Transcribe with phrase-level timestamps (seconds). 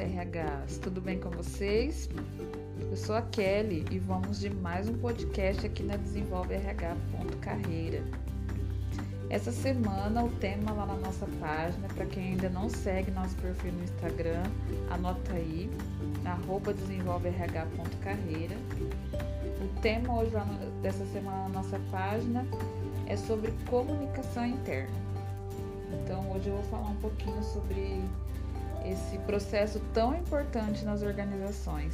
[0.00, 2.08] RHs, tudo bem com vocês?
[2.80, 8.02] Eu sou a Kelly e vamos de mais um podcast aqui na Desenvolve RH.carreira.
[9.28, 13.72] Essa semana o tema lá na nossa página, para quem ainda não segue nosso perfil
[13.72, 14.42] no Instagram,
[14.90, 15.70] anota aí,
[16.24, 18.56] arroba desenvolverh.carreira.
[19.60, 20.46] O tema hoje lá
[20.80, 22.46] dessa semana na nossa página
[23.06, 24.96] é sobre comunicação interna.
[25.92, 28.02] Então hoje eu vou falar um pouquinho sobre
[29.10, 31.92] esse processo tão importante nas organizações.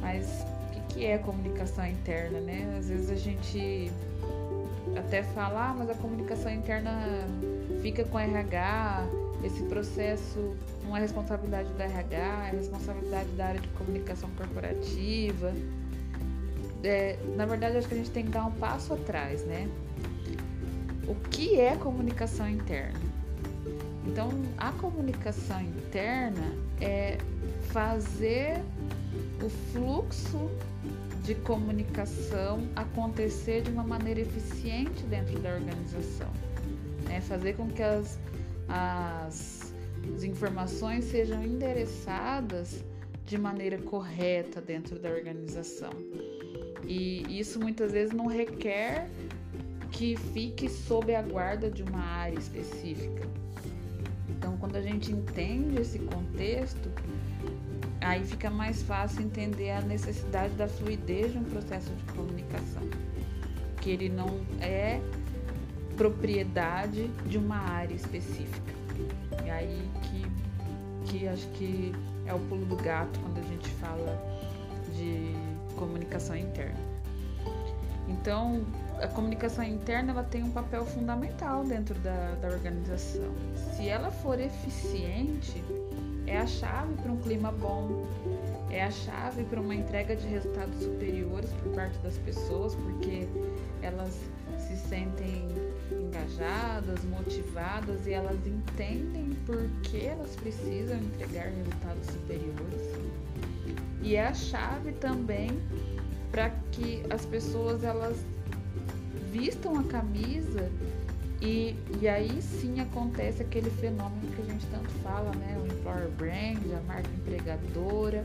[0.00, 2.76] Mas o que, que é comunicação interna, né?
[2.78, 3.90] Às vezes a gente
[4.96, 6.92] até fala, ah, mas a comunicação interna
[7.82, 9.04] fica com RH,
[9.44, 15.52] esse processo não é responsabilidade da RH, é responsabilidade da área de comunicação corporativa.
[16.82, 19.68] É, na verdade, acho que a gente tem que dar um passo atrás, né?
[21.06, 23.09] O que é comunicação interna?
[24.10, 27.16] Então, a comunicação interna é
[27.68, 28.60] fazer
[29.40, 30.50] o fluxo
[31.22, 36.28] de comunicação acontecer de uma maneira eficiente dentro da organização.
[37.04, 37.20] Né?
[37.20, 38.18] Fazer com que as,
[38.68, 39.72] as,
[40.12, 42.82] as informações sejam endereçadas
[43.24, 45.92] de maneira correta dentro da organização.
[46.84, 49.08] E isso muitas vezes não requer
[49.92, 53.30] que fique sob a guarda de uma área específica.
[54.60, 56.90] Quando a gente entende esse contexto,
[58.00, 62.82] aí fica mais fácil entender a necessidade da fluidez de um processo de comunicação,
[63.80, 65.00] que ele não é
[65.96, 68.72] propriedade de uma área específica.
[69.44, 71.92] E aí que, que acho que
[72.26, 74.40] é o pulo do gato quando a gente fala
[74.94, 75.34] de
[75.76, 76.78] comunicação interna.
[78.08, 78.64] Então,
[79.02, 83.32] a comunicação interna ela tem um papel fundamental dentro da, da organização.
[83.74, 85.62] Se ela for eficiente,
[86.26, 88.06] é a chave para um clima bom,
[88.70, 93.26] é a chave para uma entrega de resultados superiores por parte das pessoas, porque
[93.82, 94.20] elas
[94.58, 95.48] se sentem
[95.90, 102.82] engajadas, motivadas e elas entendem por que elas precisam entregar resultados superiores.
[104.02, 105.50] E é a chave também
[106.30, 108.24] para que as pessoas elas
[109.30, 110.70] vistam a camisa
[111.40, 115.58] e, e aí sim acontece aquele fenômeno que a gente tanto fala, né?
[115.62, 118.22] O employer brand, a marca empregadora,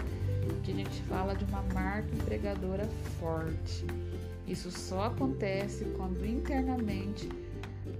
[0.63, 2.85] que a gente fala de uma marca empregadora
[3.19, 3.85] forte.
[4.47, 7.29] Isso só acontece quando internamente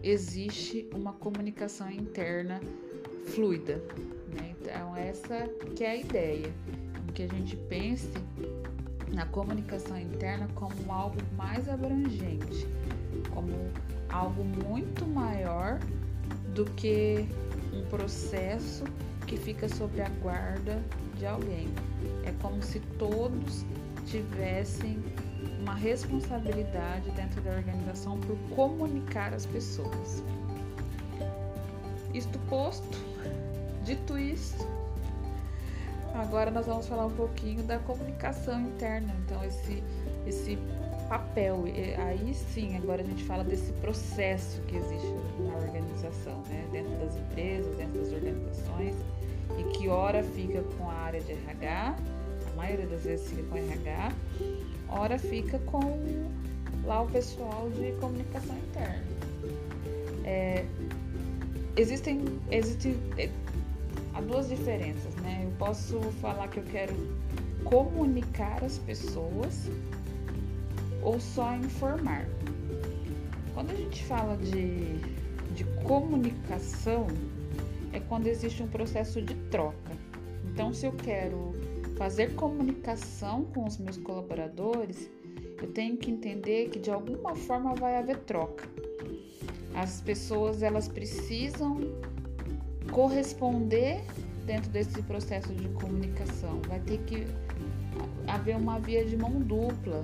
[0.03, 2.59] existe uma comunicação interna
[3.33, 3.81] fluida.
[4.33, 4.53] Né?
[4.61, 6.51] Então essa que é a ideia,
[7.13, 8.09] que a gente pense
[9.15, 12.67] na comunicação interna como algo mais abrangente,
[13.33, 13.71] como
[14.09, 15.79] algo muito maior
[16.53, 17.25] do que
[17.73, 18.83] um processo
[19.25, 20.83] que fica sob a guarda
[21.17, 21.69] de alguém.
[22.25, 23.65] É como se todos
[24.05, 25.01] tivessem
[25.61, 30.21] uma responsabilidade dentro da organização por comunicar as pessoas.
[32.13, 32.97] Isto posto,
[33.83, 34.57] dito isso,
[36.21, 39.13] agora nós vamos falar um pouquinho da comunicação interna.
[39.25, 39.83] Então, esse,
[40.25, 40.57] esse
[41.07, 41.65] papel.
[41.97, 46.67] aí sim, agora a gente fala desse processo que existe na organização, né?
[46.71, 48.95] dentro das empresas, dentro das organizações,
[49.57, 51.95] e que ora fica com a área de RH,
[52.51, 54.11] a maioria das vezes fica com RH,
[54.89, 55.99] ora fica com
[56.83, 59.03] lá o pessoal de comunicação interna.
[60.23, 60.65] É,
[61.77, 62.25] existem,
[63.17, 63.29] é,
[64.13, 65.41] há duas diferenças, né?
[65.43, 66.93] Eu posso falar que eu quero
[67.63, 69.69] comunicar as pessoas
[71.01, 72.25] ou só informar.
[73.53, 74.99] Quando a gente fala de,
[75.53, 77.07] de comunicação,
[77.91, 79.91] é quando existe um processo de troca.
[80.45, 81.53] Então, se eu quero
[81.97, 85.09] fazer comunicação com os meus colaboradores,
[85.61, 88.67] eu tenho que entender que de alguma forma vai haver troca.
[89.73, 91.79] As pessoas elas precisam
[92.91, 94.03] corresponder
[94.45, 96.61] dentro desse processo de comunicação.
[96.67, 97.27] Vai ter que
[98.27, 100.03] haver uma via de mão dupla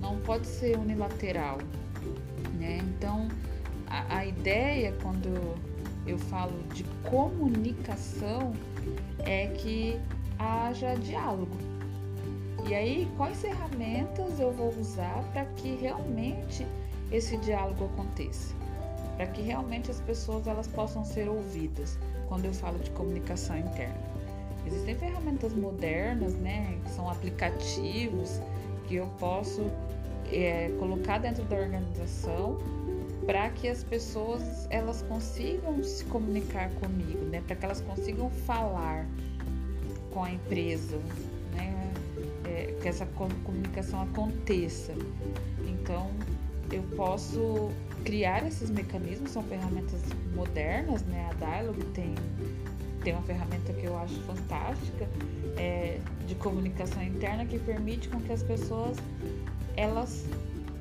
[0.00, 1.58] não pode ser unilateral,
[2.58, 2.78] né?
[2.78, 3.28] Então,
[3.86, 5.28] a, a ideia quando
[6.06, 8.52] eu falo de comunicação
[9.18, 10.00] é que
[10.38, 11.56] haja diálogo.
[12.66, 16.66] E aí, quais ferramentas eu vou usar para que realmente
[17.12, 18.59] esse diálogo aconteça?
[19.20, 24.00] Para que realmente as pessoas elas possam ser ouvidas quando eu falo de comunicação interna.
[24.66, 28.40] Existem ferramentas modernas, né, que são aplicativos
[28.88, 29.70] que eu posso
[30.32, 32.56] é, colocar dentro da organização
[33.26, 37.42] para que as pessoas elas consigam se comunicar comigo, né?
[37.46, 39.06] Para que elas consigam falar.
[40.14, 40.96] com a empresa,
[41.54, 41.92] né?
[42.46, 43.04] É, que essa
[43.44, 44.94] comunicação aconteça.
[45.68, 46.10] Então,
[46.72, 47.70] eu posso
[48.04, 50.00] criar esses mecanismos, são ferramentas
[50.34, 51.28] modernas, né?
[51.30, 52.14] A Dialog tem,
[53.02, 55.08] tem uma ferramenta que eu acho fantástica
[55.56, 58.96] é, de comunicação interna que permite com que as pessoas
[59.76, 60.26] elas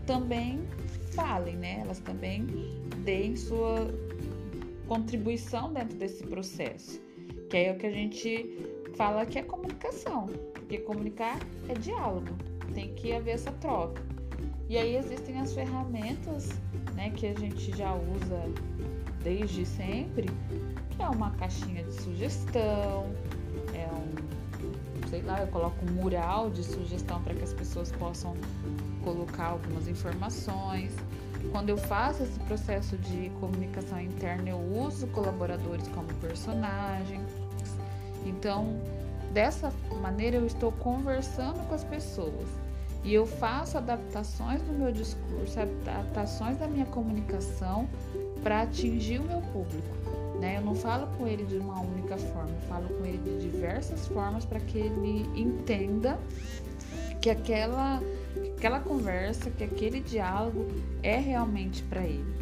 [0.06, 0.60] também
[1.13, 1.81] falem, né?
[1.81, 2.45] Elas também
[3.04, 3.88] deem sua
[4.88, 7.00] contribuição dentro desse processo,
[7.50, 8.57] que é o que a gente
[8.95, 12.36] fala que é comunicação, porque comunicar é diálogo,
[12.74, 14.01] tem que haver essa troca.
[14.68, 16.50] E aí existem as ferramentas,
[16.99, 18.43] né, que a gente já usa
[19.23, 20.29] desde sempre,
[20.89, 23.05] que é uma caixinha de sugestão,
[23.73, 28.35] é um, sei lá, eu coloco um mural de sugestão para que as pessoas possam
[29.01, 30.93] colocar algumas informações.
[31.53, 37.21] Quando eu faço esse processo de comunicação interna, eu uso colaboradores como personagem.
[38.25, 38.77] Então,
[39.31, 42.49] dessa maneira, eu estou conversando com as pessoas
[43.03, 47.87] e eu faço adaptações no meu discurso, adaptações da minha comunicação
[48.43, 49.95] para atingir o meu público.
[50.39, 50.57] Né?
[50.57, 54.07] Eu não falo com ele de uma única forma, eu falo com ele de diversas
[54.07, 56.17] formas para que ele entenda
[57.21, 58.01] que aquela
[58.55, 60.67] aquela conversa, que aquele diálogo
[61.01, 62.33] é realmente para ele.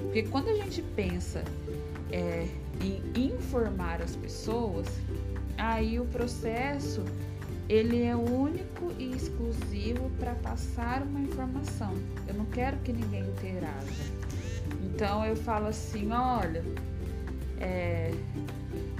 [0.00, 1.44] Porque quando a gente pensa
[2.10, 2.48] é,
[2.80, 4.86] em informar as pessoas,
[5.56, 7.04] aí o processo
[7.68, 11.92] ele é único e exclusivo para passar uma informação.
[12.26, 14.04] Eu não quero que ninguém interaja.
[14.82, 16.64] Então eu falo assim, olha,
[17.60, 18.12] é,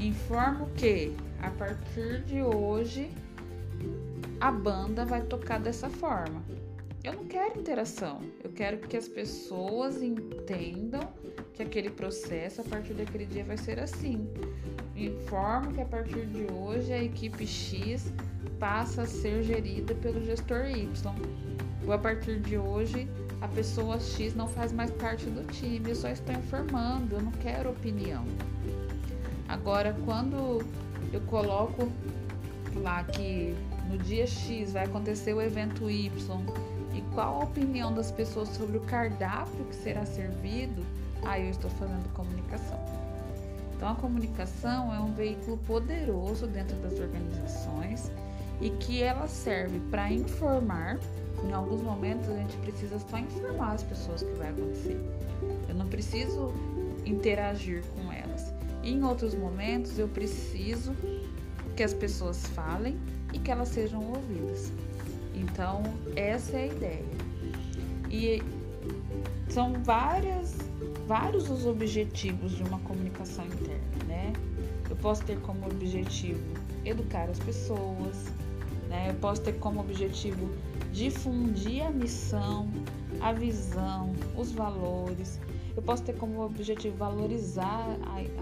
[0.00, 3.10] informo que a partir de hoje
[4.40, 6.42] a banda vai tocar dessa forma.
[7.04, 11.00] Eu não quero interação, eu quero que as pessoas entendam
[11.52, 14.28] que aquele processo a partir daquele dia vai ser assim.
[14.94, 18.12] Informo que a partir de hoje a equipe X
[18.62, 20.88] passa a ser gerida pelo gestor Y.
[21.84, 23.08] Ou a partir de hoje
[23.40, 27.32] a pessoa X não faz mais parte do time, eu só estou informando, eu não
[27.32, 28.24] quero opinião.
[29.48, 30.64] Agora, quando
[31.12, 31.90] eu coloco
[32.76, 33.52] lá que
[33.90, 36.12] no dia X vai acontecer o evento Y
[36.94, 40.86] e qual a opinião das pessoas sobre o cardápio que será servido,
[41.24, 42.78] aí eu estou fazendo comunicação.
[43.74, 48.08] Então a comunicação é um veículo poderoso dentro das organizações
[48.62, 50.98] e que ela serve para informar.
[51.44, 54.98] Em alguns momentos a gente precisa só informar as pessoas que vai acontecer.
[55.68, 56.52] Eu não preciso
[57.04, 58.54] interagir com elas.
[58.82, 60.94] E em outros momentos eu preciso
[61.76, 62.96] que as pessoas falem
[63.32, 64.72] e que elas sejam ouvidas.
[65.34, 65.82] Então,
[66.14, 67.04] essa é a ideia.
[68.08, 68.42] E
[69.48, 70.56] são várias,
[71.08, 74.32] vários os objetivos de uma comunicação interna, né?
[74.88, 76.40] Eu posso ter como objetivo
[76.84, 78.26] educar as pessoas,
[78.92, 79.08] né?
[79.08, 80.50] Eu posso ter como objetivo
[80.92, 82.68] difundir a missão,
[83.20, 85.40] a visão, os valores.
[85.74, 87.86] Eu posso ter como objetivo valorizar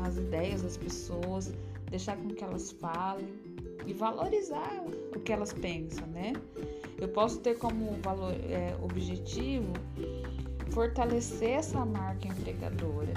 [0.05, 1.53] as ideias das pessoas,
[1.89, 3.29] deixar com que elas falem
[3.87, 6.33] e valorizar o que elas pensam, né?
[6.99, 9.73] Eu posso ter como valor, é, objetivo
[10.71, 13.15] fortalecer essa marca empregadora,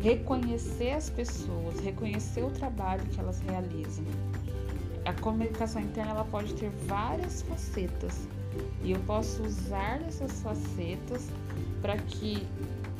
[0.00, 4.04] reconhecer as pessoas, reconhecer o trabalho que elas realizam.
[5.08, 8.28] A comunicação interna ela pode ter várias facetas
[8.82, 11.30] e eu posso usar essas facetas
[11.80, 12.46] para que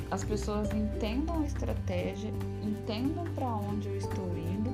[0.09, 2.31] as pessoas entendam a estratégia,
[2.63, 4.73] entendam para onde eu estou indo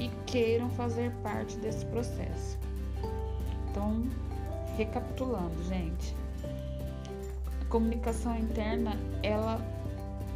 [0.00, 2.58] e queiram fazer parte desse processo.
[3.70, 4.04] Então,
[4.76, 6.16] recapitulando, gente,
[7.62, 9.64] a comunicação interna ela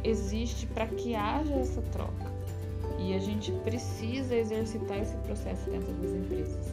[0.05, 2.38] existe para que haja essa troca
[2.97, 6.67] e a gente precisa exercitar esse processo dentro das empresas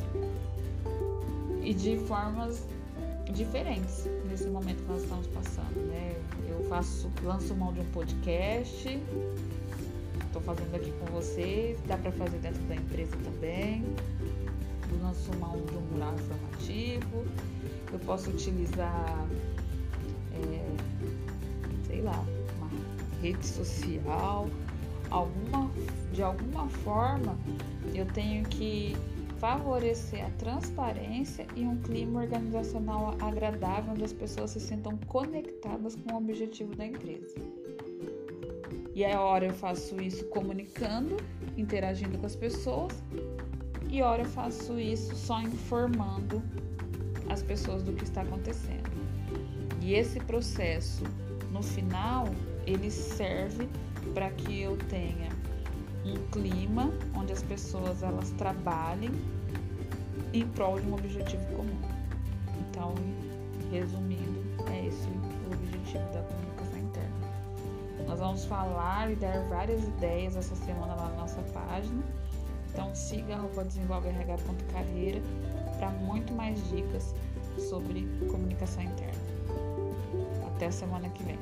[1.62, 2.64] e de formas
[3.32, 6.14] diferentes nesse momento que nós estamos passando, né?
[6.48, 9.00] Eu faço, lanço mão de um podcast,
[10.26, 13.84] estou fazendo aqui com vocês, dá para fazer dentro da empresa também.
[14.90, 17.24] Eu lanço mão de um mural informativo,
[17.92, 19.26] eu posso utilizar,
[20.34, 20.76] é,
[21.88, 22.24] sei lá,
[22.58, 22.70] uma
[23.20, 24.48] rede social,
[25.10, 25.70] alguma,
[26.12, 27.38] de alguma forma
[27.94, 28.96] eu tenho que
[29.38, 36.14] favorecer a transparência e um clima organizacional agradável onde as pessoas se sintam conectadas com
[36.14, 37.34] o objetivo da empresa.
[38.94, 41.18] E a hora eu faço isso comunicando,
[41.56, 42.94] interagindo com as pessoas,
[43.90, 46.42] e hora eu faço isso só informando
[47.28, 48.90] as pessoas do que está acontecendo.
[49.82, 51.04] E esse processo,
[51.50, 52.26] no final,
[52.66, 53.68] ele serve
[54.14, 55.28] para que eu tenha
[56.04, 59.10] um clima onde as pessoas elas trabalhem
[60.32, 61.80] em prol de um objetivo comum.
[62.60, 62.94] Então,
[63.70, 68.06] resumindo, é esse o objetivo da comunicação interna.
[68.06, 72.02] Nós vamos falar e dar várias ideias essa semana lá na nossa página.
[72.72, 75.22] Então siga desenvolverh.carreira
[75.78, 77.14] para muito mais dicas
[77.58, 79.35] sobre comunicação interna.
[80.56, 81.38] Até semana que vem.